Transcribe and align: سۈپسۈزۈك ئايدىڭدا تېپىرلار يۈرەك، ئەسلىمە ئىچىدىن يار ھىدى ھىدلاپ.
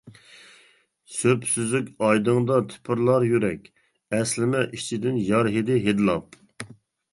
سۈپسۈزۈك 1.17 1.91
ئايدىڭدا 2.07 2.57
تېپىرلار 2.73 3.27
يۈرەك، 3.33 3.69
ئەسلىمە 4.21 4.65
ئىچىدىن 4.81 5.23
يار 5.31 5.53
ھىدى 5.59 5.81
ھىدلاپ. 5.89 6.43